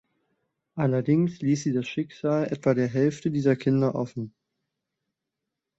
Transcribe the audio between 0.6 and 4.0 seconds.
Allerdings ließ sie das Schicksal etwa der Hälfte dieser Kinder